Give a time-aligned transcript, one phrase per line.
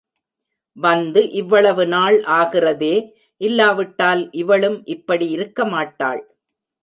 [0.77, 2.95] வந்து இவ்வளவு நாள் ஆகிறதே
[3.41, 6.21] இல்லாவிட்டால் இவளும் இப்படி இருக்கமாட்டாள்.